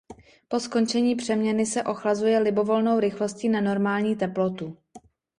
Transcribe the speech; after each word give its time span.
Po 0.47 0.59
skončení 0.59 1.15
přeměny 1.15 1.65
se 1.65 1.83
ochlazuje 1.83 2.39
libovolnou 2.39 2.99
rychlostí 2.99 3.49
na 3.49 3.61
normální 3.61 4.15
teplotu. 4.15 4.77